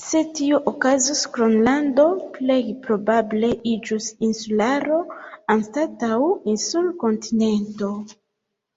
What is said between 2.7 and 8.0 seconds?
probable iĝus insularo, anstataŭ insul-kontinento.